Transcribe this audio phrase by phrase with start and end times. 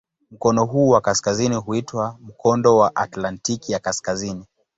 [0.31, 4.45] Mkono huu wa kaskazini huitwa "Mkondo wa Atlantiki ya Kaskazini".